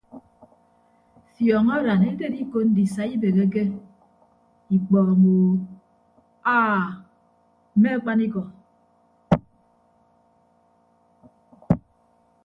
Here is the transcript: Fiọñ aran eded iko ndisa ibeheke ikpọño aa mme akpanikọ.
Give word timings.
Fiọñ 1.33 1.67
aran 1.77 2.01
eded 2.11 2.33
iko 2.43 2.57
ndisa 2.69 3.03
ibeheke 3.15 3.63
ikpọño 4.75 5.33
aa 6.55 6.81
mme 7.75 7.89
akpanikọ. 7.97 8.41